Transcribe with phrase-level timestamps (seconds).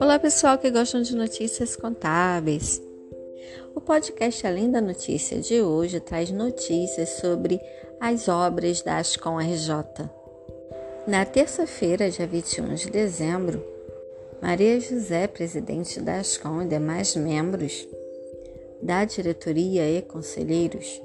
[0.00, 2.82] Olá, pessoal que gostam de notícias contábeis.
[3.74, 7.60] O podcast Além da Notícia de hoje traz notícias sobre
[8.00, 10.08] as obras da Ascom RJ.
[11.06, 13.64] Na terça-feira, dia 21 de dezembro,
[14.40, 17.88] Maria José, presidente da Ascom e demais membros
[18.80, 21.02] da diretoria e conselheiros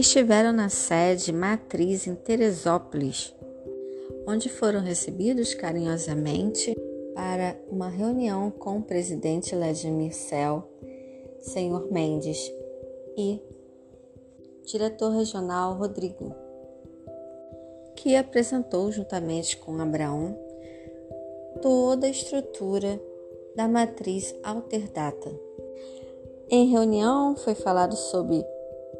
[0.00, 3.34] estiveram na sede matriz em Teresópolis,
[4.30, 6.72] onde foram recebidos carinhosamente
[7.16, 10.62] para uma reunião com o presidente Vladimir Cel,
[11.40, 12.52] senhor Mendes
[13.18, 13.42] e
[14.64, 16.32] diretor regional Rodrigo,
[17.96, 20.38] que apresentou juntamente com Abraão
[21.60, 23.02] toda a estrutura
[23.56, 25.28] da matriz Alterdata.
[26.48, 28.44] Em reunião foi falado sobre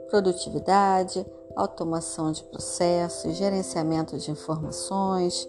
[0.08, 1.24] produtividade,
[1.56, 5.48] automação de processos, gerenciamento de informações,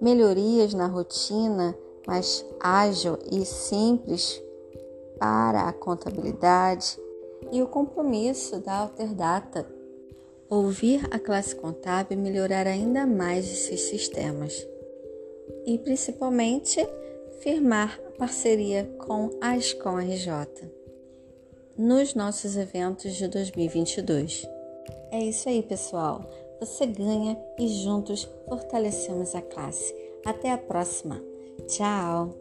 [0.00, 1.76] melhorias na rotina
[2.08, 4.42] mais ágil e simples
[5.18, 6.98] para a contabilidade
[7.52, 9.66] e o compromisso da Alterdata
[10.48, 14.66] ouvir a classe contábil melhorar ainda mais esses sistemas
[15.66, 16.88] e principalmente
[17.40, 20.78] firmar parceria com a Escom RJ
[21.76, 24.57] nos nossos eventos de 2022.
[25.10, 26.24] É isso aí, pessoal.
[26.60, 29.94] Você ganha e juntos fortalecemos a classe.
[30.24, 31.22] Até a próxima.
[31.66, 32.34] Tchau!